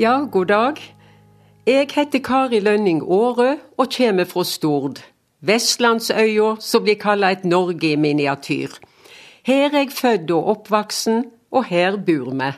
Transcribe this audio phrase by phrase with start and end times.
[0.00, 0.78] Ja, god dag.
[1.66, 5.02] Jeg heter Kari Lønning Aarø og kommer fra Stord.
[5.44, 8.78] Vestlandsøya som blir kalla et Norge i miniatyr.
[9.44, 12.48] Her er jeg født og oppvoksen, og her bor vi.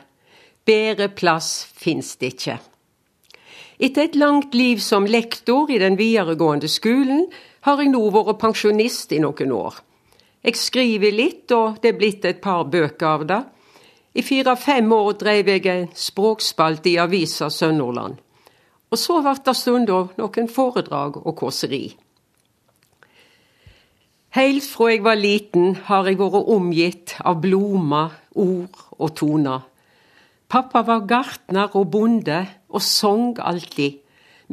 [0.63, 2.55] Bedre plass fins det ikke.
[3.75, 7.25] Etter et langt liv som lektor i den videregående skolen,
[7.67, 9.83] har jeg nå vært pensjonist i noen år.
[10.47, 13.43] Jeg skriver litt, og det er blitt et par bøker av det.
[14.13, 18.19] I fire-fem år drev jeg en språkspalte i avisa Sønderland.
[18.93, 21.85] Og så ble det stundom noen foredrag og kåseri.
[24.37, 29.65] Helt fra jeg var liten har jeg vært omgitt av blomster, ord og toner.
[30.49, 33.99] Pappa var gartner og bonde og sang alltid.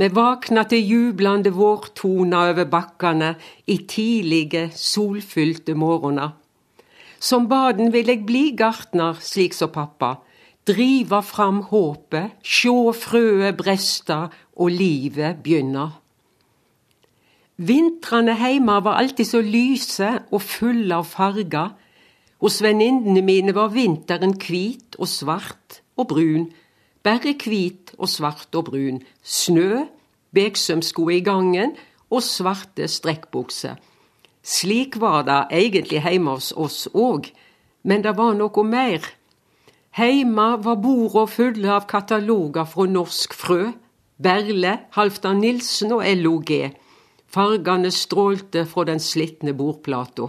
[0.01, 3.35] Vi vakna til jublande vårtoner over bakkene
[3.69, 6.37] i tidlige, solfylte morgener.
[7.21, 10.17] Som baden vil jeg bli gartner, slik som pappa.
[10.67, 14.23] Driva fram håpet, sjå frøet bresta
[14.57, 15.91] og livet begynna.
[17.61, 21.75] Vintrene heime var alltid så lyse og fulle av farger.
[22.41, 26.49] Hos venninnene mine var vinteren hvit og svart og brun.
[27.05, 29.03] Bare hvit og svart og brun.
[29.21, 29.85] Snø,
[30.33, 31.77] beksømsko i gangen
[32.09, 33.77] og svarte strekkbukser.
[34.51, 37.29] Slik var det egentlig hjemme hos oss òg,
[37.87, 39.05] men det var noe mer.
[39.95, 43.71] Heime var borda fulle av kataloger fra Norsk Frø,
[44.21, 46.51] Berle, Halvdan Nilsen og LOG.
[47.31, 50.29] Fargene strålte fra den slitne bordplata.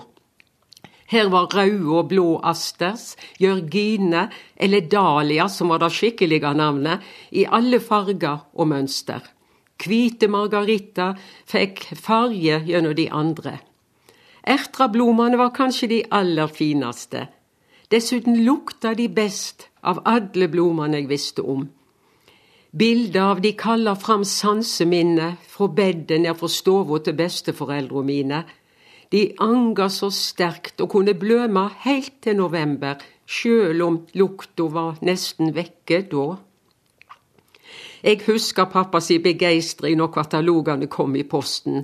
[1.11, 7.02] Her var røde og blå asters, Jørgine eller Dahlia, som var det skikkelige navnet,
[7.33, 9.25] i alle farger og mønster.
[9.81, 11.11] Hvite margarita
[11.49, 13.58] fikk farge gjennom de andre.
[14.43, 17.27] Ertrablomene var kanskje de aller fineste.
[17.91, 21.67] Dessuten lukta de best av alle blomene jeg visste om.
[22.71, 28.43] Bildet av de kaller fram sanseminnet fra bedet ned fra stua til besteforeldrene mine.
[29.11, 32.95] De anga så sterkt og kunne bløme helt til november,
[33.27, 36.29] sjøl om lukta var nesten vekke da.
[38.02, 41.83] Jeg husker pappas begeistring når katalogene kom i posten,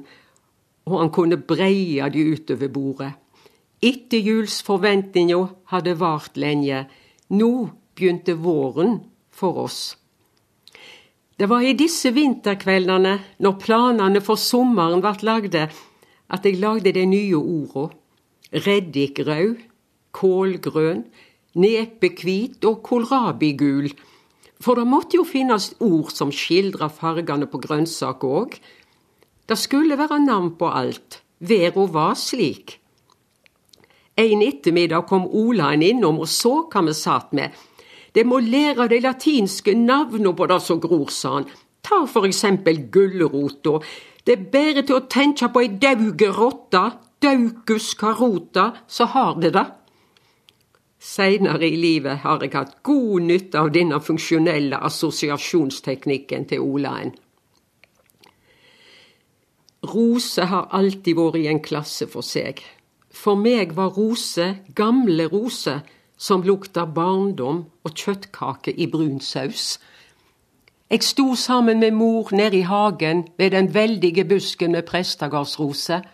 [0.88, 3.12] og han kunne breie de utover bordet.
[3.84, 5.38] Etterjulsforventninga
[5.74, 6.86] hadde vart lenge.
[7.30, 7.52] Nå
[7.98, 9.82] begynte våren for oss.
[11.38, 15.68] Det var i disse vinterkveldene, når planene for sommeren ble lagde,
[16.34, 17.92] at jeg lagde de nye orda.
[18.66, 19.60] Reddikrød,
[20.18, 21.04] kålgrønn,
[21.62, 23.92] nepehvit og kålrabigul.
[24.58, 28.58] For det måtte jo finnes ord som skildra fargene på grønnsaker òg.
[29.48, 31.22] Det skulle være navn på alt.
[31.40, 32.80] Verda var slik.
[34.18, 37.54] En ettermiddag kom Olaen innom og så hva vi satt med.
[38.16, 41.46] Det må lære de latinske navnene på det som gror, sa han.
[41.86, 43.78] Ta for eksempel gulrota.
[44.26, 46.82] Det er bare til å tenke på ei dauge rotte,
[47.22, 49.66] daucus carota, så har det det.
[51.00, 57.14] Seinere i livet har jeg hatt god nytte av denne funksjonelle assosiasjonsteknikken til Olaen.
[59.88, 62.62] Rose har alltid vært i en klasse for seg.
[63.12, 65.80] For meg var Rose gamle Rose
[66.18, 69.78] som lukta barndom og kjøttkake i brun saus.
[70.90, 76.06] Jeg sto sammen med mor nede i hagen ved den veldige busken med prestegardsroser.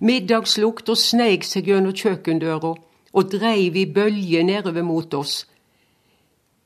[0.00, 2.74] Middagslukta sneik seg gjennom kjøkkendøra
[3.12, 5.46] og dreiv i bølger nedover mot oss.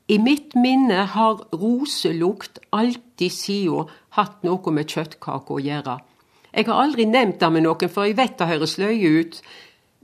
[0.07, 3.85] I mitt minne har roselukt alltid sida
[4.17, 5.95] hatt noe med kjøttkake å gjøre.
[6.55, 9.41] Jeg har aldri nevnt det med noen, for jeg vet det høres løye ut,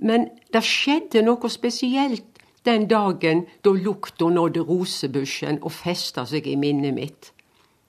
[0.04, 6.58] men det skjedde noe spesielt den dagen da lukta nådde rosebusken og festa seg i
[6.60, 7.32] minnet mitt.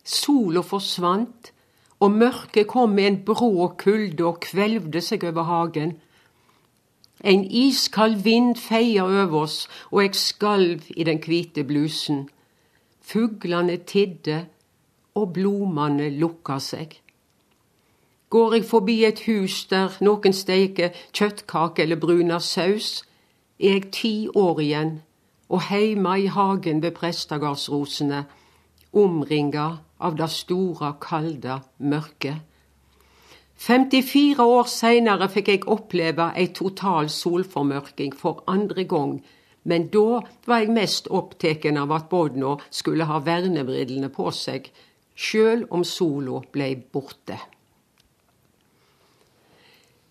[0.04, 1.50] Sola forsvant,
[2.02, 5.96] og mørket kom med en brå kulde og kvelvde seg over hagen.
[7.22, 12.28] En iskald vind feia over oss, og jeg skalv i den hvite blusen.
[13.02, 14.44] Fuglene tidde,
[15.14, 17.01] og blomene lukka seg.
[18.32, 23.02] Går jeg forbi et hus der noen steker kjøttkake eller bruner saus,
[23.60, 24.92] er jeg ti år igjen,
[25.52, 28.22] og heime i hagen ved prestegardsrosene,
[28.96, 29.66] omringa
[30.00, 32.40] av det store, kalde mørket.
[33.68, 39.18] 54 år seinere fikk jeg oppleve ei total solformørking for andre gang,
[39.68, 44.72] men da var jeg mest opptatt av at Bodna skulle ha vernebrillene på seg,
[45.14, 47.36] sjøl om sola blei borte.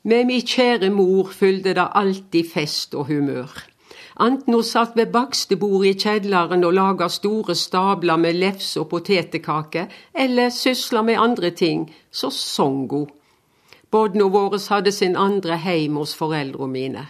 [0.03, 3.51] Med mi kjære mor fylgde det alltid fest og humør.
[4.17, 9.85] Anten hun satt ved bakstebordet i kjelleren og laga store stabler med lefse og potetkaker,
[10.13, 13.07] eller sysla med andre ting, så song hun.
[13.91, 17.05] Bodna våre hadde sin andre heim hos foreldra mine.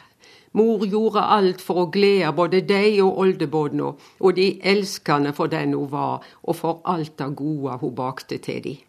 [0.53, 5.77] Mor gjorde alt for å glede både deg og oldebodna og de elskende for den
[5.77, 8.79] hun var, og for alt det gode hun bakte til de.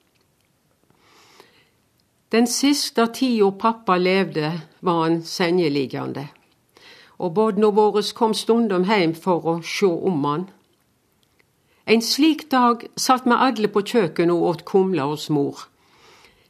[2.32, 6.28] Den siste tida pappa levde, var han sengeliggende
[7.22, 10.46] og barna våre kom stundom heim for å sjå om han.
[11.86, 15.68] En slik dag satt vi alle på kjøkkenet og åt kumle hos mor.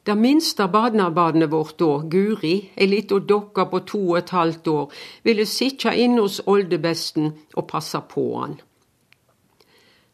[0.02, 4.88] Det minste barnebarnet vårt da, Guri, ei lita dokke på to og et halvt år,
[5.22, 8.56] ville sitte inne hos oldebesten og passe på han.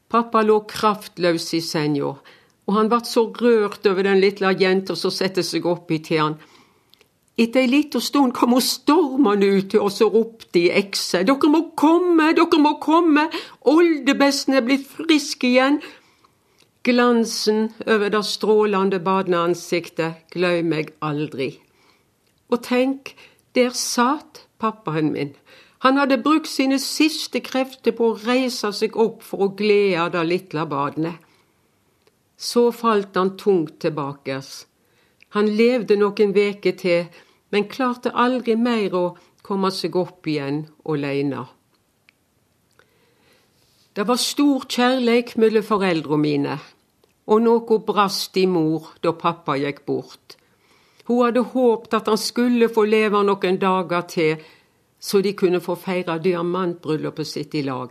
[0.09, 2.13] Pappa lå kraftløs i senga,
[2.69, 6.39] og han vart så rørt over den lille jenta som sette seg oppi til han
[7.39, 11.23] etter ei lita stund kom hun stormende ut til oss og ropte i ekse.
[11.27, 13.29] Dere må komme, dere må komme,
[13.63, 15.79] oldebesten er blitt frisk igjen.
[16.87, 21.49] Glansen over det strålende badeansiktet gløymer jeg aldri.
[22.51, 23.15] Og tenk,
[23.55, 25.35] der satt pappaen min.
[25.87, 30.27] Han hadde brukt sine siste krefter på å reise seg opp for å glede det
[30.27, 31.23] lille barnet.
[32.39, 34.67] Så falt han tungt tilbakes.
[35.35, 37.09] Han levde noen veker til,
[37.51, 39.05] men klarte aldri mer å
[39.43, 41.45] komme seg opp igjen åleine.
[43.99, 46.59] Det var stor kjærleik mellom foreldra mine,
[47.27, 50.37] og noe brast i mor da pappa gikk bort.
[51.09, 54.45] Hun hadde håpt at han skulle få leve noen dager til,
[55.01, 57.91] så de kunne få feire diamantbryllupet sitt i lag.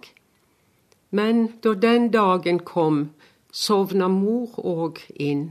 [1.11, 3.09] Men da den dagen kom,
[3.57, 4.99] sovna mor òg
[5.29, 5.47] inn.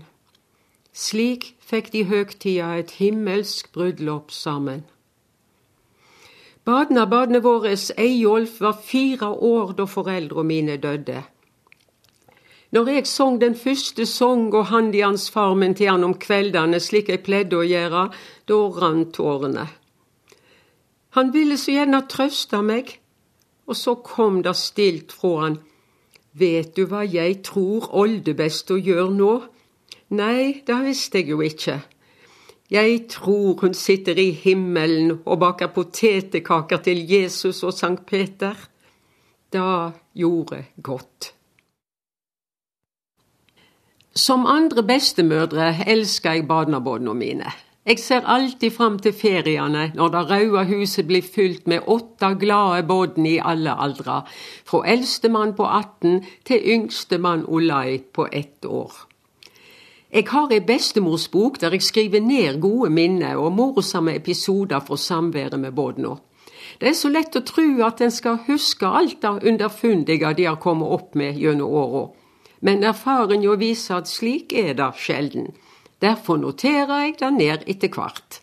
[0.94, 4.84] Slik fikk de høgtida et himmelsk bryllup sammen.
[6.66, 11.22] Badnabadene vårt, Eyolf var fire år da foreldra mine døde.
[12.74, 17.58] Når jeg sang den første song og handiansfarmen til han om kveldene, slik jeg pleide
[17.58, 18.08] å gjøre,
[18.50, 19.68] da rant tårene.
[21.18, 22.98] Han ville så gjerne trøste meg,
[23.66, 25.60] og så kom det stilt fra han.
[26.36, 29.34] Vet du hva jeg tror oldebesta å gjøre nå?
[30.16, 31.78] Nei, det visste jeg jo ikke.
[32.70, 38.58] Jeg tror hun sitter i himmelen og baker potetekaker til Jesus og Sankt Peter.
[39.52, 41.32] Da gjorde godt.
[44.16, 47.52] Som andre bestemødre elsker jeg barnebarna mine.
[47.86, 52.82] Jeg ser alltid fram til feriene når det røde huset blir fylt med åtte glade
[52.88, 54.24] bodn i alle aldre,
[54.66, 56.16] fra eldstemann på 18
[56.48, 58.90] til yngstemann Olai på ett år.
[60.10, 65.60] Jeg har ei bestemorsbok der jeg skriver ned gode minner og morsomme episoder fra samværet
[65.60, 66.16] med Bodna.
[66.80, 70.58] Det er så lett å tro at en skal huske alt det underfundige de har
[70.58, 72.02] kommet opp med gjennom åra,
[72.66, 75.52] men erfaringa viser at slik er det sjelden.
[76.02, 78.42] Derfor noterer jeg det ned etter hvert.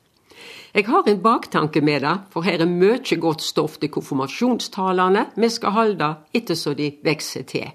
[0.74, 5.50] Jeg har en baktanke med det, for her er mye godt stoff til konfirmasjonstalene vi
[5.54, 7.68] skal holde etter så de vokser til.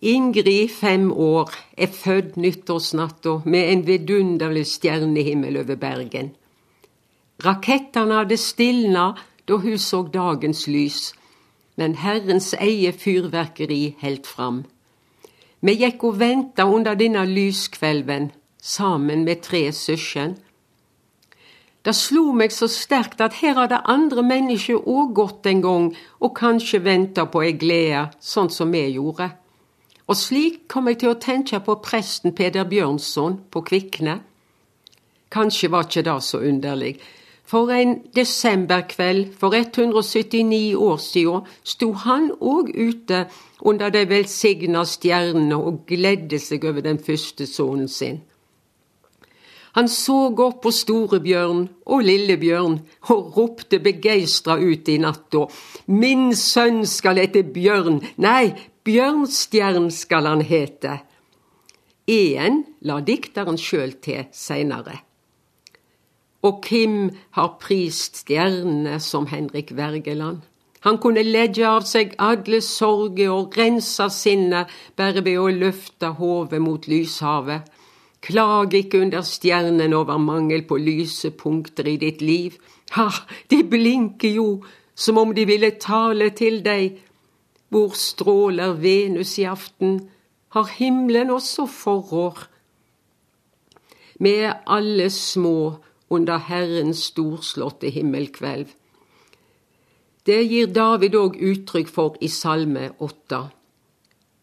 [0.00, 6.34] Ingrid, fem år, er født nyttårsnatta med en vidunderlig stjernehimmel over Bergen.
[7.42, 9.08] Rakettene hadde stilna
[9.48, 11.14] da hun så dagens lys,
[11.76, 14.66] men Herrens eie fyrverkeri helt fram.
[15.60, 18.30] Vi gikk og venta under denne lyskvelven,
[18.62, 20.36] sammen med tre søsken.
[21.82, 26.34] Det slo meg så sterkt at her hadde andre mennesker òg gått en gang og
[26.36, 29.30] kanskje venta på ei glede, sånn som vi gjorde.
[30.08, 34.18] Og slik kom jeg til å tenke på presten Peder Bjørnson på Kvikne.
[35.32, 36.94] Kanskje var ikke det så underlig.
[37.48, 43.26] For en desemberkveld for 179 år siden sto han òg ute
[43.60, 48.20] under de velsigna stjernene og gledde seg over den første sønnen sin.
[49.76, 52.78] Han så opp på Storebjørn og Lillebjørn
[53.12, 55.44] og ropte begeistra ut i natta.
[55.86, 58.54] Min sønn skal hete Bjørn, nei,
[58.88, 60.96] Bjørnstjern skal han hete.
[62.08, 65.02] En la dikteren sjøl til seinere.
[66.42, 70.40] Og Kim har prist stjernene som Henrik Wergeland.
[70.86, 76.60] Han kunne legge av seg alle sorger og rense sinnet bare ved å løfte hodet
[76.62, 77.66] mot lyshavet.
[78.22, 82.58] Klag ikke under stjernen over mangel på lysepunkter i ditt liv.
[82.94, 83.08] Ha,
[83.50, 84.48] de blinker jo
[84.98, 86.98] som om de ville tale til deg,
[87.70, 90.00] hvor stråler Venus i aften,
[90.56, 92.46] har himmelen også forår.
[94.18, 95.78] Vi er alle små
[96.10, 98.72] under Herrens storslåtte himmelkvelv.
[100.28, 103.38] Det gir David òg uttrykk for i Salme 8.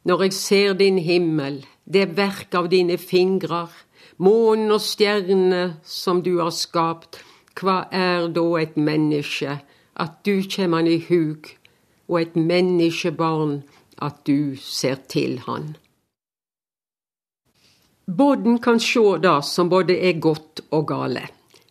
[0.10, 3.70] Når jeg ser din himmel, det verk av dine fingrer,
[4.18, 7.20] månen og stjernene som du har skapt,
[7.62, 9.60] hva er da et menneske,
[9.94, 11.54] at du kjem han i hug,
[12.10, 13.62] og et menneskebarn,
[14.02, 15.76] at du ser til han.
[18.10, 21.28] Bodden kan sjå det som både er godt og gale.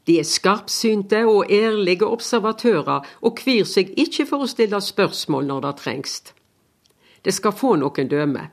[0.07, 5.65] De er skarpsynte og ærlige observatører og kvir seg ikke for å stille spørsmål når
[5.65, 6.19] det trengs.
[7.25, 8.51] Det skal få noen døme.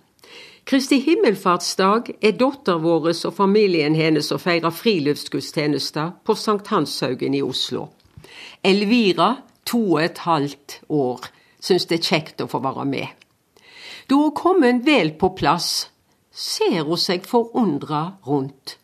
[0.66, 7.42] Kristi himmelfartsdag er datter vår og familien hennes å feirer friluftsgudstjenester på Sankt Hanshaugen i
[7.44, 7.90] Oslo.
[8.64, 11.26] Elvira, to og et halvt år,
[11.60, 13.08] syns det er kjekt å få være med.
[14.08, 15.90] Da hun kommet vel på plass,
[16.32, 18.78] ser hun seg forundra rundt.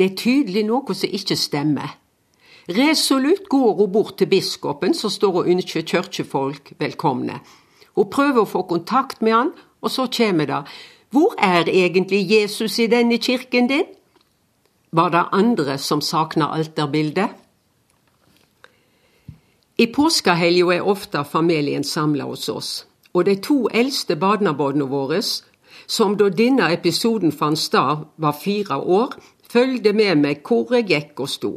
[0.00, 1.90] Det er tydelig noe som ikke stemmer.
[2.72, 7.34] Resolutt går hun bort til biskopen, som står og ønsker kirkefolk velkomne.
[7.98, 9.50] Hun prøver å få kontakt med han,
[9.84, 10.60] og så kommer det
[11.12, 13.84] Hvor er egentlig Jesus i denne kirken din?
[14.92, 17.28] Var det andre som savna alterbildet?
[19.78, 25.20] I påskehelga er ofte familien samla hos oss, og de to eldste barnebarna våre,
[25.86, 29.12] som da denne episoden fant sted var fire år,
[29.50, 31.52] følgde med meg hvor jeg gikk og sto.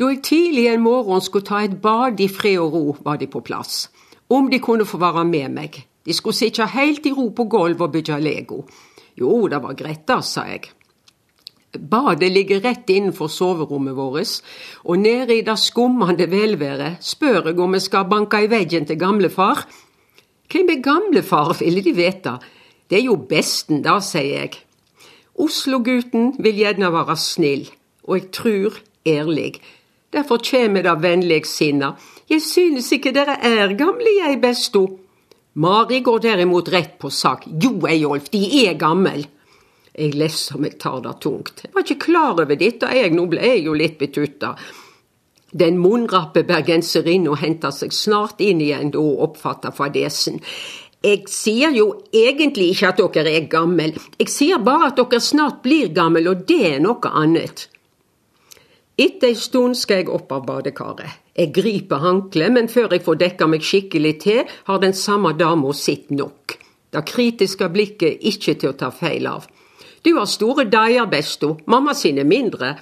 [0.00, 3.28] Da jeg tidlig en morgen skulle ta et bad i fred og ro, var de
[3.30, 3.88] på plass
[4.30, 5.78] om de kunne få være med meg.
[6.06, 8.62] De skulle sitte helt i ro på gulvet og bygge Lego.
[9.18, 10.70] Jo, det var greit, da, sa jeg.
[11.70, 14.40] Badet ligger rett innenfor soverommet vårt,
[14.84, 18.98] og nede i det skummende velværet spør jeg om jeg skal banke i veggen til
[18.98, 19.66] gamlefar.
[20.50, 22.38] Hvem er gamlefar, ville de vite.
[22.90, 24.58] Det er jo besten, da, sier jeg.
[25.40, 27.68] Oslo-gutten vil gjerne være snill,
[28.04, 29.54] og jeg tror ærlig.
[30.12, 31.94] Derfor kjem det vennlig sinne.
[32.30, 34.84] Jeg synes ikke dere er gamle, jeg, besto.
[35.54, 37.46] Mari går derimot rett på sak.
[37.62, 39.26] Jo, Eyolf, de er gammel.
[39.94, 41.64] Jeg leser om jeg tar det tungt.
[41.64, 44.54] Jeg var ikke klar over dette, jeg, nå ble jeg jo litt betutta.
[45.50, 50.38] Den munnrappe bergenserinna henter seg snart inn igjen da hun oppfatter fadesen.
[51.00, 55.62] Jeg sier jo egentlig ikke at dere er gammel, jeg sier bare at dere snart
[55.64, 57.70] blir gammel, og det er noe annet.
[59.00, 61.22] Etter ei stund skal jeg opp av badekaret.
[61.32, 65.72] Jeg griper håndkleet, men før jeg får dekka meg skikkelig til, har den samme dama
[65.72, 66.58] sitt nok.
[66.92, 69.46] Det kritiske blikket ikke til å ta feil av.
[70.04, 72.74] Du har store deier, besto, mamma sine mindre.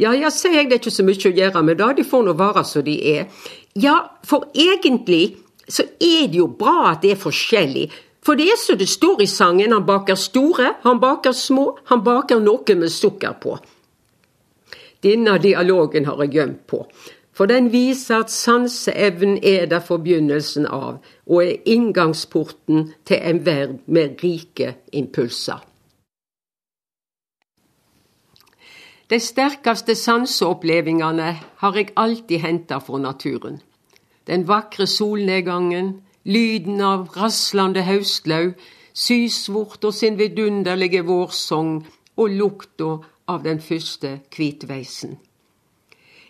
[0.00, 2.24] Ja, ja, sier jeg, det er ikke så mye å gjøre med det, de får
[2.24, 3.28] nå være som de er.
[3.76, 5.34] Ja, for egentlig
[5.70, 7.88] så er det jo bra at det er forskjellig.
[8.24, 12.04] For det er som det står i sangen, han baker store, han baker små, han
[12.04, 13.56] baker noe med sukker på.
[15.00, 16.82] Denne dialogen har jeg gjemt på,
[17.32, 23.40] for den viser at sanseevnen er der for begynnelsen av, og er inngangsporten til en
[23.46, 25.64] verden med rike impulser.
[29.10, 33.58] De sterkeste sanseopplevelsene har jeg alltid henta fra naturen.
[34.30, 35.88] Den vakre solnedgangen,
[36.22, 38.52] lyden av raslende høstlau,
[38.94, 41.80] sysvort og sin vidunderlige vårsong
[42.14, 42.92] og lukta
[43.26, 45.16] av den første kvitveisen.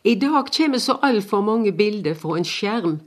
[0.05, 3.01] I dag kommer så altfor mange bilder fra en skjerm,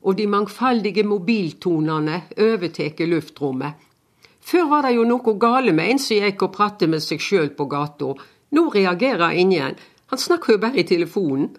[0.00, 3.74] og de mangfoldige mobiltonene overtar luftrommet.
[4.40, 7.52] Før var det jo noe gale med en som gikk og pratet med seg sjøl
[7.52, 8.14] på gata.
[8.56, 9.76] Nå reagerer ingen,
[10.08, 11.52] han snakker jo bare i telefonen.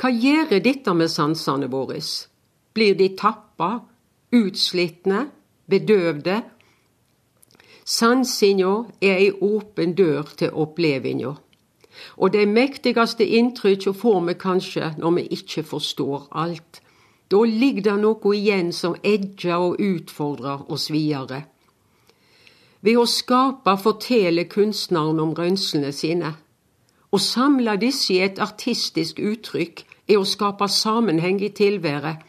[0.00, 2.00] Hva gjør dette med sansene våre?
[2.72, 3.82] Blir de tappa,
[4.32, 5.26] utslitne,
[5.68, 6.40] bedøvde
[7.84, 11.32] Sansinga er ei åpen dør til opplevinga.
[12.16, 16.80] Og de mektigste inntrykka får vi kanskje når vi ikke forstår alt.
[17.30, 21.42] Da ligger det noe igjen som edger og utfordrer oss videre.
[22.82, 26.34] Ved å skape forteller kunstneren om rønslene sine.
[27.12, 32.28] Å samle disse i et artistisk uttrykk er å skape sammenheng i tilværet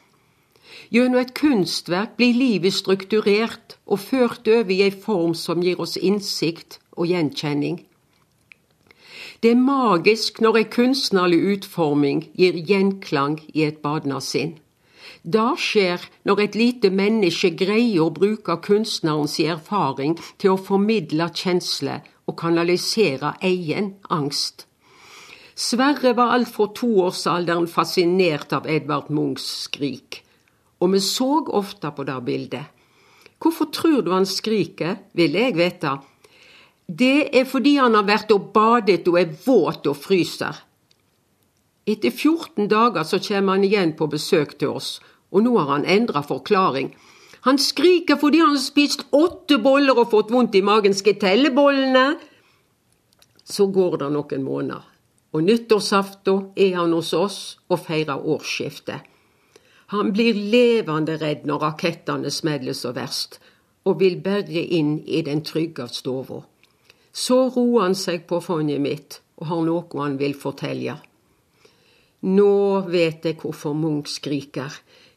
[0.94, 5.96] Gjennom et kunstverk blir livet strukturert og ført over i ei form som gir oss
[5.98, 7.80] innsikt og gjenkjenning.
[9.42, 14.54] Det er magisk når ei kunstnerlig utforming gir gjenklang i et badnadssinn.
[15.24, 22.06] Det skjer når et lite menneske greier å bruke kunstnerens erfaring til å formidle kjensler
[22.28, 24.68] og kanalisere egen angst.
[25.56, 30.24] Sverre var alt fra toårsalderen fascinert av Edvard Munchs skrik
[30.84, 32.66] og vi så ofte på det bildet.
[33.40, 35.98] Hvorfor tror du han skriker, vil jeg vite.
[36.88, 40.60] Det er fordi han har vært og badet og er våt og fryser.
[41.88, 45.00] Etter 14 dager så kommer han igjen på besøk til oss,
[45.32, 46.94] og nå har han endra forklaring.
[47.44, 50.96] Han skriker fordi han har spist åtte boller og fått vondt i magen.
[50.96, 52.14] Skal jeg telle bollene?
[53.44, 54.84] Så går det noen måneder,
[55.34, 59.02] og nyttårsaften er han hos oss og feirer årsskiftet.
[59.94, 63.40] Han blir levende redd når rakettene smeller så verst,
[63.86, 66.40] og vil berre inn i den trygge stova.
[67.14, 70.96] Så roer han seg på fonnet mitt og har noe han vil fortelle.
[72.24, 72.54] Nå
[72.88, 74.72] vet jeg hvorfor Munch skriker.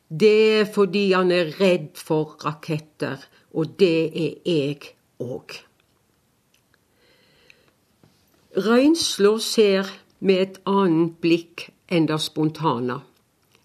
[0.08, 3.22] Det er fordi han er redd for raketter,
[3.54, 4.90] og det er jeg
[5.22, 5.60] òg.
[8.56, 13.00] Røynsla ser med et annet blikk enn det spontane.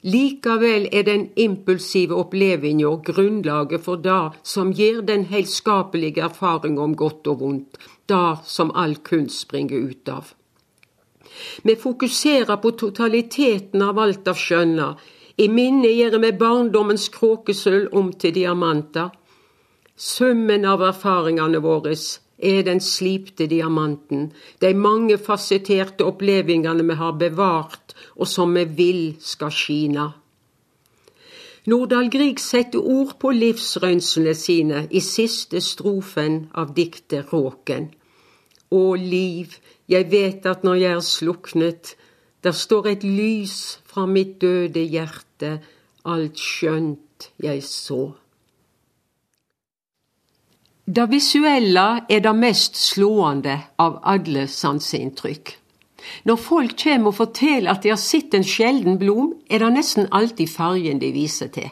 [0.01, 7.27] Likevel er den impulsive opplevinga grunnlaget for det som gir den heilskapelige erfaring om godt
[7.29, 7.77] og vondt,
[8.09, 10.33] det som all kunst springer ut av.
[11.61, 14.95] Vi fokuserer på totaliteten av alt av skjønna.
[15.37, 19.13] I minnet gjør vi barndommens kråkesølv om til diamanter.
[19.95, 21.93] Summen av erfaringene våre
[22.41, 24.31] er den slipte diamanten,
[24.61, 30.11] de mange fasetterte opplevelsene vi har bevart, og som vi vil skal skine.
[31.69, 37.91] Nordahl Grieg setter ord på livsrønslene sine i siste strofen av diktet Råken.
[38.73, 39.53] Å liv,
[39.85, 41.93] jeg vet at når jeg er sluknet,
[42.41, 45.59] der står et lys fra mitt døde hjerte,
[46.09, 48.15] alt skjønt jeg så.
[50.85, 55.51] Det visuelle er det mest slående av alle sanseinntrykk.
[56.25, 60.09] Når folk kommer og forteller at de har sett en sjelden blom, er det nesten
[60.09, 61.69] alltid fargen de viser til.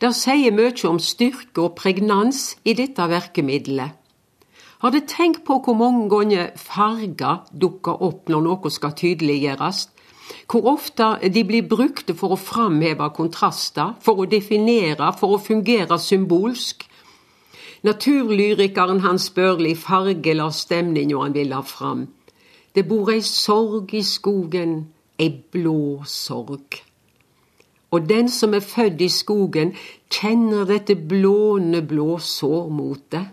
[0.00, 3.92] Det sier mye om styrke og pregnans i dette virkemiddelet.
[4.80, 9.84] Har du tenkt på hvor mange ganger farger dukker opp når noe skal tydeliggjøres?
[10.48, 16.00] Hvor ofte de blir brukte for å framheve kontraster, for å definere, for å fungere
[16.00, 16.88] symbolsk,
[17.84, 22.06] Naturlyrikeren Hans Børli fargelar stemninga han vil ha fram.
[22.74, 24.86] Det bor ei sorg i skogen,
[25.20, 26.80] ei blå sorg.
[27.92, 29.74] Og den som er født i skogen,
[30.08, 33.28] kjenner dette blåne blå sårmotet.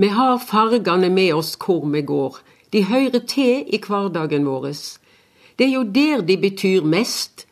[0.00, 2.40] Vi har fargene med oss hvor vi går.
[2.72, 4.72] De hører til i hverdagen vår.
[5.58, 7.46] Det er jo der de betyr mest.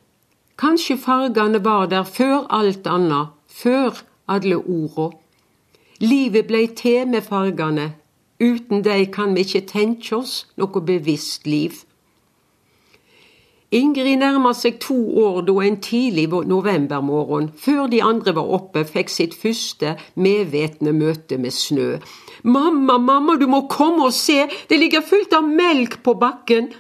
[0.56, 5.10] Kanskje fargene var der før alt annet, før alle orda.
[6.00, 7.94] Livet blei til med fargane.
[8.40, 11.86] Uten dei kan vi ikkje tenkje oss noe bevisst liv.
[13.74, 19.10] Ingrid nærma seg to år da en tidlig novembermorgen, før de andre var oppe, fikk
[19.10, 21.96] sitt første medvetne møte med snø.
[22.44, 26.70] Mamma, mamma, du må komme og se, det ligger fullt av melk på bakken.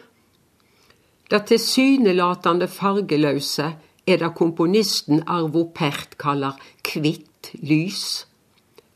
[1.26, 3.72] Det tilsynelatende fargeløse
[4.06, 6.54] er det komponisten Arvo Pert kaller
[6.86, 8.26] kvitt lys.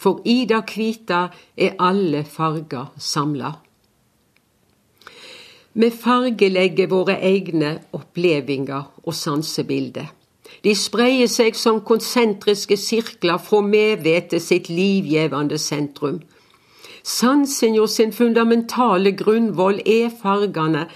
[0.00, 3.52] For i det kvita er alle farger samla.
[5.72, 10.08] Vi fargelegger våre egne opplevinger og sansebilder.
[10.64, 16.18] De spreier seg som konsentriske sirkler fra medvetet sitt livgjevende sentrum.
[17.06, 20.88] Sansen sin fundamentale grunnvoll er fargene.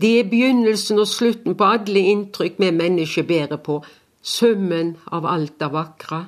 [0.00, 3.82] De er begynnelsen og slutten på alle inntrykk vi mennesker bærer på,
[4.22, 6.24] summen av alt det vakre.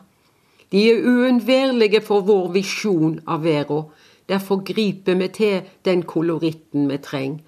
[0.75, 3.85] De er uunnværlige for vår visjon av verden.
[4.27, 7.45] Derfor griper vi til den koloritten vi trenger.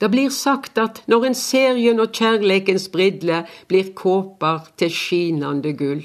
[0.00, 6.04] Det blir sagt at når en ser gjennom kjærleikens briller, blir kåper til skinande gull.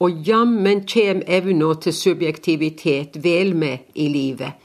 [0.00, 4.56] Og jammen kjem evna til subjektivitet vel med i livet.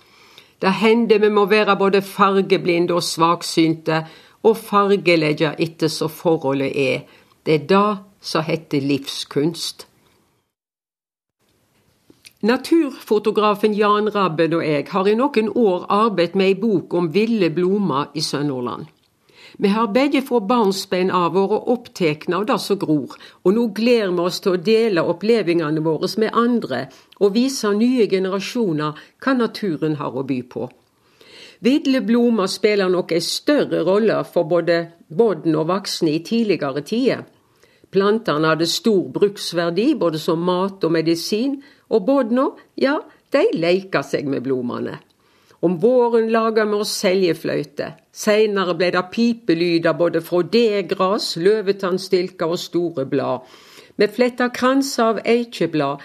[0.61, 4.05] Det hender vi må være både fargeblinde og svaksynte,
[4.47, 6.99] og fargelegge etter så forholdet er.
[7.45, 9.90] Det er det som heter livskunst.
[12.41, 17.51] Naturfotografen Jan Rabben og jeg har i noen år arbeidet med ei bok om ville
[17.53, 18.87] blomster i Sunnhordland.
[19.61, 23.13] Vi har begge fra barnsben av vært opptatt av det som gror,
[23.45, 26.79] og nå gleder vi oss til å dele opplevelsene våre med andre
[27.19, 30.69] og vise nye generasjoner hva naturen har å by på.
[31.61, 34.79] Ville blomster spiller nok en større rolle for både
[35.13, 37.21] bodden og voksne i tidligere tider.
[37.91, 41.59] Plantene hadde stor bruksverdi både som mat og medisin,
[41.91, 42.49] og bodna,
[42.79, 42.99] ja,
[43.31, 44.97] de leika seg med blomstene.
[45.61, 47.91] Om våren laga vi oss seljefløyte.
[48.11, 53.45] Seinere blei det pipelyder både fra degras, løvetannstilker og store blad.
[54.01, 56.01] Vi fletta kranser av eikeblad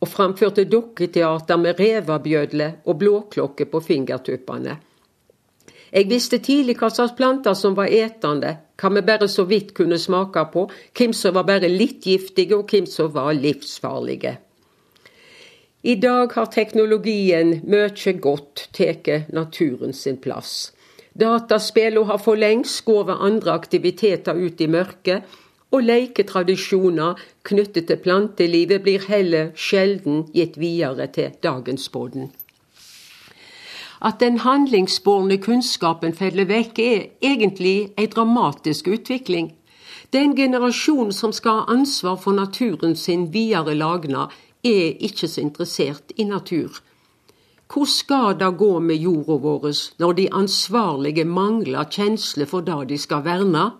[0.00, 4.76] og framførte dukketeater med revabjødle og blåklokke på fingertuppene.
[5.90, 9.98] Jeg visste tidlig hva slags planter som var etende, hva vi bare så vidt kunne
[9.98, 14.36] smake på, hvem som var bare litt giftige, og hvem som var livsfarlige.
[15.82, 20.72] I dag har teknologien mye godt tatt naturen sin plass.
[21.16, 25.24] Dataspillene har for lengst skåret andre aktiviteter ut i mørket,
[25.72, 27.16] og leketradisjoner
[27.48, 32.28] knyttet til plantelivet blir heller sjelden gitt videre til dagensbåten.
[34.02, 39.54] At den handlingsbårne kunnskapen faller vekk, er egentlig en dramatisk utvikling.
[40.12, 44.28] Den generasjonen som skal ha ansvar for naturen sin videre lagna,
[44.64, 46.80] er ikke så interessert i natur.
[47.70, 49.66] Hvor skal det gå med jorda vår
[50.02, 53.70] når de ansvarlige mangler kjensle for det de skal verne?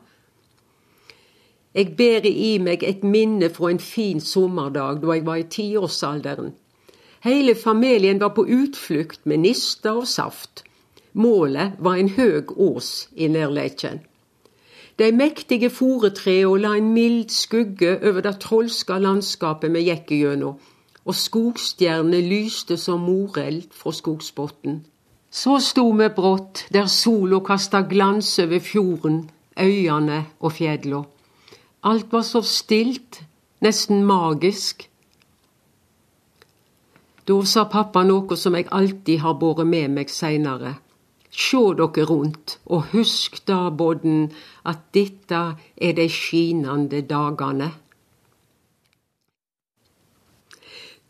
[1.74, 6.54] Jeg bærer i meg et minne fra en fin sommerdag da jeg var i tiårsalderen.
[7.22, 10.64] Hele familien var på utflukt med nister og saft.
[11.12, 14.00] Målet var en høg ås i nærleiken.
[15.00, 20.58] De mektige foretrea la en mild skugge over det trolska landskapet vi gikk gjennom
[21.08, 24.82] og skogstjernene lyste som moreld fra skogsbotnen.
[25.30, 31.02] Så sto vi brått der sola kasta glans over fjorden, øyene og fjella.
[31.82, 33.22] Alt var så stilt,
[33.64, 34.84] nesten magisk.
[37.28, 40.74] Da sa pappa noe som jeg alltid har båret med meg seinere.
[41.30, 44.32] Sjå dere rundt, og husk da, Bodden,
[44.66, 45.42] at dette
[45.76, 47.70] er de skinande dagane.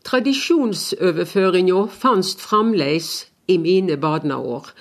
[0.05, 4.71] Tradisjonsoverføringa fanst framleis i mine barneår,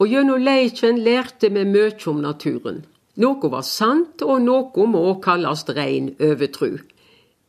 [0.00, 2.84] og gjennom leiken lærte vi mykje om naturen.
[3.20, 6.78] Noe var sant, og noe må kallast rein overtru.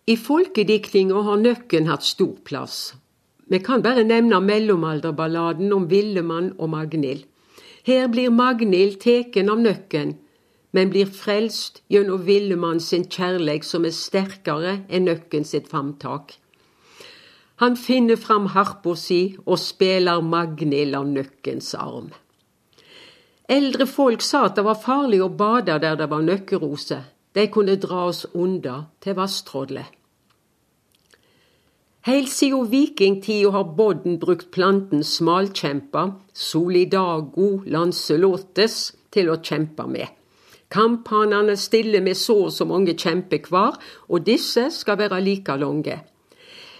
[0.07, 2.93] I folkediktinga har nøkken hatt stor plass.
[3.51, 7.27] Vi kan bare nevne mellomalderballaden om Villemann og Magnhild.
[7.87, 10.13] Her blir Magnhild teken av nøkken,
[10.71, 16.37] men blir frelst gjennom Villemann sin kjærleik som er sterkere enn nøkken sitt famtak.
[17.61, 22.11] Han finner fram harpa si og spiller Magnhild av nøkkens arm.
[23.51, 27.03] Eldre folk sa at det var farlig å bade der det var nøkkeroser.
[27.35, 29.83] De kunne dra oss unna til Vasstrolle.
[32.01, 40.07] Heilt siden vikingtida har Bodden brukt planten smalkjempa, solidago lancelotes, til å kjempe med.
[40.71, 43.77] Kamphanene stiller med så og så mange kjemper hver,
[44.09, 45.99] og disse skal være like lange.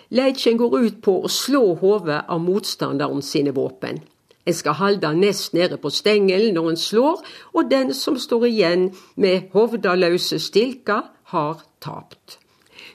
[0.09, 4.01] Leiken går ut på å slå hodet av motstanderen sine våpen.
[4.41, 7.21] En skal holde nest nede på stengelen når en slår,
[7.53, 8.89] og den som står igjen
[9.21, 12.40] med hovdaløse stilker, har tapt.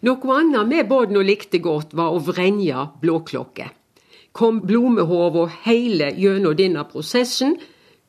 [0.06, 3.70] Noe annet vi både likte godt, var å vrenja blåklokke.
[4.36, 7.56] Kom blomehova heile gjennom denne prosessen,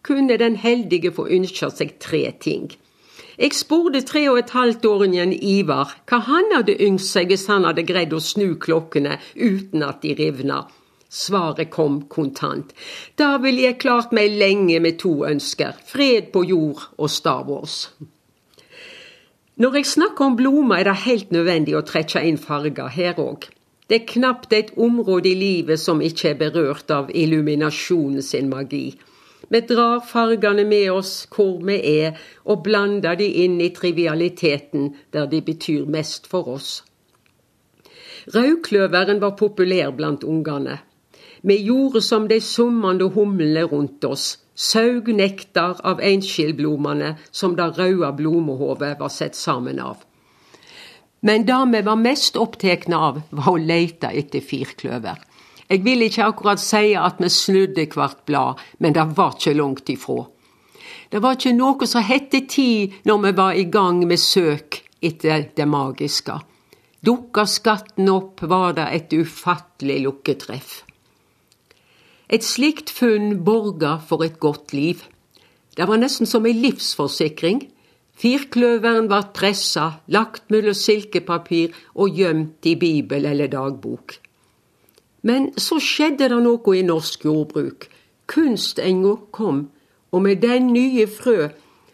[0.05, 2.67] kunne den heldige få ønske seg tre ting.
[3.38, 7.65] Jeg spurte tre og et halvt åringen Ivar hva han hadde ønsket seg hvis han
[7.69, 10.63] hadde greid å snu klokkene uten at de rivna.
[11.10, 12.73] Svaret kom kontant.
[13.15, 17.88] Da ville jeg klart meg lenge med to ønsker, fred på jord og Star Wars.
[19.58, 23.48] Når jeg snakker om blomster, er det helt nødvendig å trekke inn farger her òg.
[23.89, 28.91] Det er knapt et område i livet som ikke er berørt av illuminasjonen sin magi.
[29.50, 35.26] Vi drar fargene med oss hvor vi er, og blander de inn i trivialiteten der
[35.32, 36.84] de betyr mest for oss.
[38.36, 40.78] Rødkløveren var populær blant ungene.
[41.41, 48.10] Vi gjorde som de summende humlene rundt oss, saug nektar av einskildblomene som det røde
[48.17, 50.02] blomhovet var sett sammen av.
[51.22, 55.17] Men det vi var mest opptatt av, var å lete etter firkløver.
[55.67, 59.89] Jeg vil ikke akkurat si at vi snudde hvert blad, men det var ikke langt
[59.91, 60.24] ifra.
[61.10, 65.50] Det var ikke noe som hette tid når vi var i gang med søk etter
[65.56, 66.39] det magiske.
[67.04, 70.87] Dukka skatten opp, var det et ufattelig lukketreff.
[72.29, 75.03] Et slikt funn borga for et godt liv.
[75.77, 77.61] Det var nesten som ei livsforsikring.
[78.17, 84.17] Firkløveren var pressa, lagt mellom silkepapir og gjemt i bibel eller dagbok.
[85.21, 87.87] Men så skjedde det noe i norsk jordbruk.
[88.27, 89.67] Kunstenga kom,
[90.11, 91.47] og med den nye frø,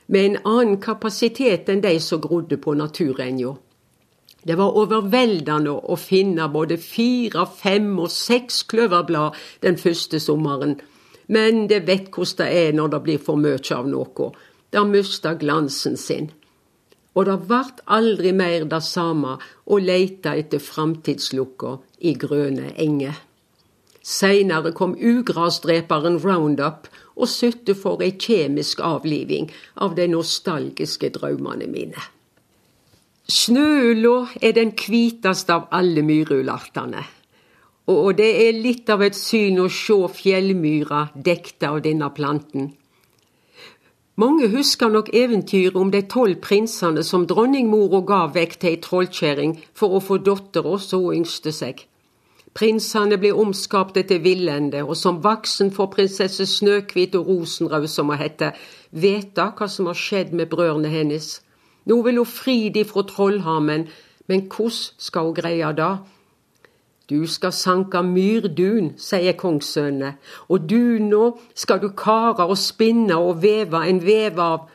[0.07, 3.53] med en annen kapasitet enn de som grodde på naturenga.
[4.43, 10.77] Det var overveldende å finne både fire, fem og seks kløverblad den første sommeren.
[11.27, 14.31] Men det vet hvordan det er når det blir for mye av noe.
[14.73, 16.31] Det mister glansen sin.
[17.13, 23.15] Og det vart aldri mer det samme å leite etter framtidslukka i grøne enger.
[24.03, 29.47] Seinere kom ugrasdreperen Roundup og sytte for ei kjemisk avliving
[29.85, 32.01] av de nostalgiske drømmene mine.
[33.23, 37.05] Snøula er den hviteste av alle myrulartene.
[37.87, 42.73] Og det er litt av et syn å sjå fjellmyra dekta av denne planten.
[44.19, 49.55] Mange husker nok eventyret om de tolv prinsene som dronningmora gav vekk til ei trollkjerring
[49.73, 51.79] for å få dattera, så hun yngste seg.
[52.53, 58.19] Prinsene blir omskapte til villende, og som voksen får prinsesse Snøhvit og Rosenrød, som hun
[58.19, 58.51] heter,
[58.91, 61.39] vite hva som har skjedd med brødrene hennes.
[61.85, 63.87] Nå vil hun fri de fra trollhammen,
[64.27, 65.93] men hvordan skal hun greie det?
[67.09, 70.15] Du skal sanke myrdun, sier kongssønnen,
[70.47, 74.69] og duna skal du kare og spinne og veve en vev av,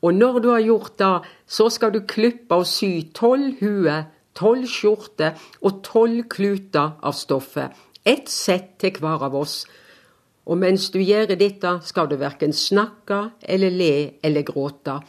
[0.00, 1.14] og når du har gjort det,
[1.46, 7.76] så skal du klippe og sy tolv huer tolv skjorter og tolv kluter av stoffet.
[8.04, 9.64] Ett sett til hver av oss.
[10.48, 13.94] Og mens du gjør dette, skal du verken snakke eller le
[14.24, 15.00] eller gråte.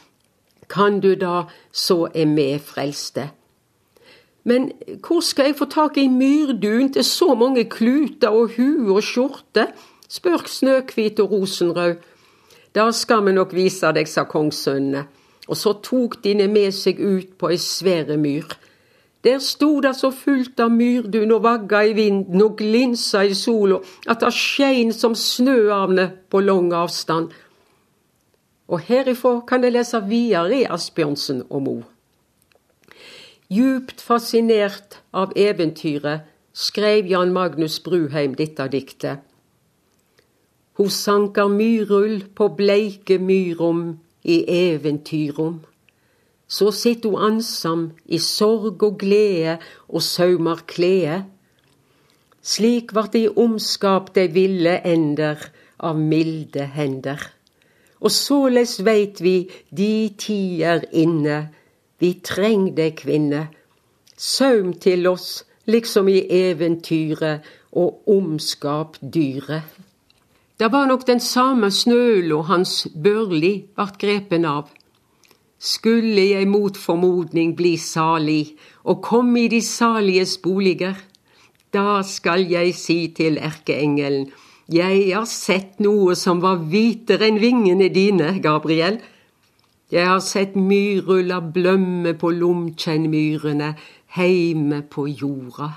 [0.72, 3.30] Kan du da, så er vi frelste.
[4.44, 4.72] Men
[5.06, 9.68] hvor skal jeg få tak i myrdun til så mange kluter og hu og skjorte?
[10.10, 11.96] spør Snøhvit og Rosenrød.
[12.76, 15.06] Da skal vi nok vise deg, sa kongssønnene.
[15.48, 18.48] Og så tok de med seg ut på ei svære myr.
[19.24, 23.78] Der sto det så fullt av myrdun og vagga i vinden og glinsa i sola
[24.10, 27.30] at det skein som snøavne på lang avstand.
[28.72, 31.74] Og herifra kan jeg lese videre i Asbjørnsen og Mo.
[33.52, 39.20] Djupt fascinert av eventyret skrev Jan Magnus Bruheim dette diktet.
[40.80, 45.60] Ho sankar myrull på bleike myrom i eventyrom.
[46.48, 49.58] Så sitter ho ansam i sorg og glede
[49.90, 51.26] og saumar klede.
[52.42, 55.44] Slik vart de omskapt dei ville ender
[55.78, 57.20] av milde hender.
[58.02, 61.52] Og såleis veit vi de tider inne,
[62.02, 63.48] vi treng deg kvinne.
[64.18, 69.64] Saum til oss, liksom i eventyret, og omskap dyret.
[70.60, 74.68] Det var nok den samme snøla hans Børli vart grepen av.
[75.58, 80.98] Skulle jeg mot formodning bli salig og komme i de saliges boliger,
[81.74, 84.28] da skal jeg si til erkeengelen,
[84.72, 89.02] jeg har sett noe som var hvitere enn vingene dine, Gabriel.
[89.92, 93.74] Jeg har sett myrulla blømme på lomkjennmyrene
[94.16, 95.74] heime på jorda.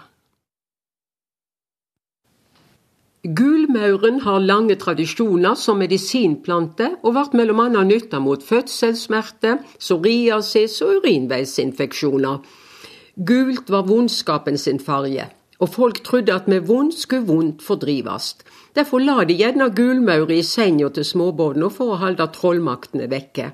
[3.25, 7.85] Gulmauren har lange tradisjoner som medisinplante og ble bl.a.
[7.89, 12.43] nytta mot fødselssmerter, psoriasis og urinveisinfeksjoner.
[13.17, 15.31] Gult var vondskapen sin farge,
[15.65, 18.35] og folk trodde at med vondt skulle vondt fordrives.
[18.77, 23.53] Derfor la de gjerne gulmaur i senga til småbåndene for å holde trollmaktene vekke.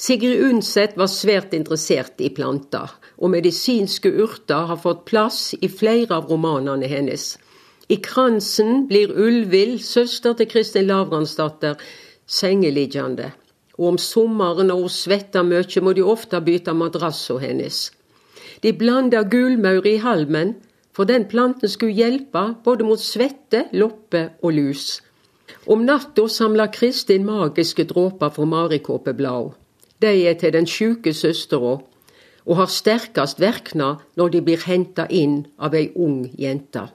[0.00, 2.90] Sigrid Undset var svært interessert i planter,
[3.22, 7.36] og medisinske urter har fått plass i flere av romanene hennes.
[7.92, 11.78] I kransen blir Ulvild, søster til Kristin Lavransdatter,
[12.26, 13.30] sengeliggende.
[13.78, 17.84] Og om sommeren når hun svetter mye, må de ofte bytte madrassen hennes.
[18.62, 20.56] De blanda gulmaur i halmen,
[20.92, 25.00] for den planten skulle hjelpe både mot svette, loppe og lus.
[25.66, 29.56] Om natta samla Kristin magiske dråper fra marikåpebladet.
[30.02, 31.78] De er til den sjuke søstera,
[32.46, 36.88] og har sterkest verknad når de blir henta inn av ei ung jente.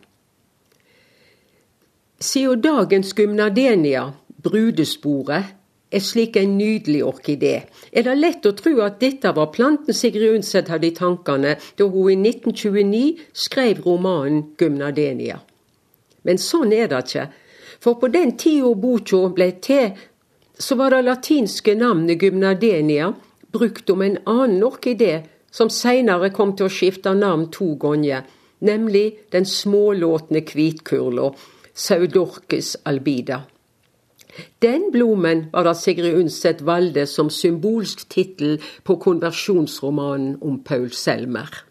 [2.20, 4.10] Siden dagens gymnadenia,
[4.44, 5.54] brudesporet,
[5.92, 7.54] er slik en nydelig orkidé,
[7.92, 11.88] er det lett å tro at dette var planten Sigrid Undset hadde i tankene da
[11.88, 15.40] hun i 1929 skrev romanen Gymnadenia.
[16.28, 17.28] Men sånn er det ikke,
[17.80, 19.94] for på den tida boka ble til,
[20.60, 23.14] så var det latinske navnet Gymnadenia
[23.54, 25.22] brukt om en annen orkidé
[25.52, 28.26] som seinere kom til å skifte navn to ganger,
[28.60, 31.32] nemlig den smålåtne hvitkurla,
[31.78, 33.44] Saudorcus albida.
[34.62, 41.64] Den blomen var det Sigrid Undset valgte som symbolsk tittel på konversjonsromanen om Paul Selmer.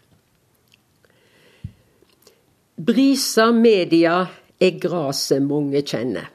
[2.77, 4.19] Brisa media
[4.61, 6.27] er graset mange kjenner.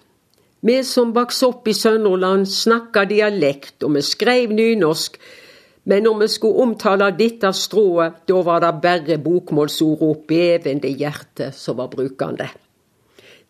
[0.62, 5.16] Vi som vokste opp i Sønderland, snakka dialekt, og vi skrev nynorsk.
[5.90, 11.51] Men når vi skulle omtale dette strået, da var det bare bokmålsord og bevende hjerte
[11.55, 12.47] som var brukende.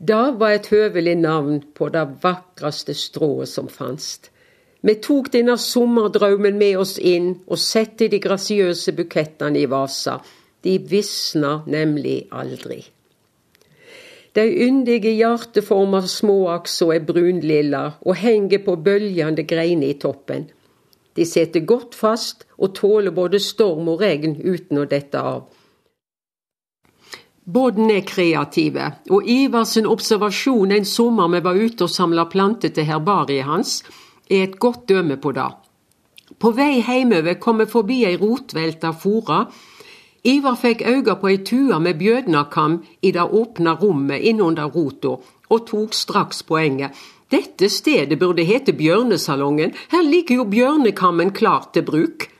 [0.03, 4.33] Det var et høvelig navn på det vakreste strået som fantes.
[4.83, 10.17] Vi tok denne sommerdraumen med oss inn og sette de grasiøse bukettene i vasa.
[10.67, 12.81] De visna nemlig aldri.
[14.35, 20.49] De yndige hjerteforma småaksa er brunlilla og henger på bølgende greiner i toppen.
[21.15, 25.45] De setter godt fast og tåler både storm og regn uten å dette av.
[27.53, 32.73] Bodden er kreative, og Ivar sin observasjon en sommer vi var ute og samla planter
[32.73, 33.83] til herbariet hans,
[34.31, 35.51] er et godt døme på det.
[36.41, 39.43] På vei hjemover kom vi forbi ei rotvelta fora.
[40.25, 45.19] Ivar fikk øye på ei tue med bjødnakam i det åpne rommet innunder rota,
[45.53, 46.97] og tok straks poenget.
[47.29, 52.32] Dette stedet burde hete Bjørnesalongen, her ligger jo bjørnekammen klar til bruk.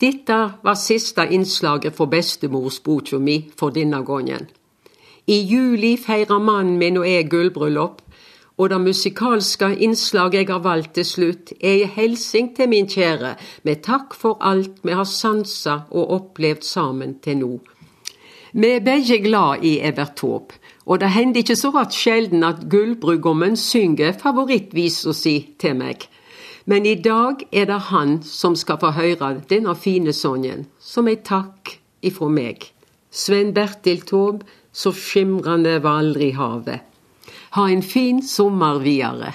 [0.00, 4.46] Dette var siste innslaget for bestemors boka mi for denne gangen.
[5.26, 8.00] I juli feirer mannen min og jeg gullbryllup,
[8.56, 13.34] og det musikalske innslaget jeg har valgt til slutt, er en hilsen til min kjære,
[13.64, 17.50] med takk for alt vi har sansa og opplevd sammen til nå.
[18.52, 22.64] Vi er begge glad i Evert Taube, og det hender ikke så rart sjelden at
[22.70, 26.08] gullbrudgommen synger favorittvisa si til meg.
[26.64, 31.16] Men i dag er det han som skal få høre denne fine sangen, som ei
[31.16, 32.68] takk ifra meg.
[33.10, 36.86] Sven Bertil Taube, så skimrande var aldri havet.
[37.56, 39.32] Ha en fin sommer videre.